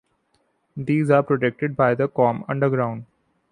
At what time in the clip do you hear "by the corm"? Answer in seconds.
1.75-2.43